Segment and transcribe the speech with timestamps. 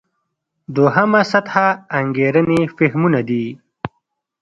[0.75, 1.53] دوهمه سطح
[1.99, 3.45] انګېرنې فهمونه دي.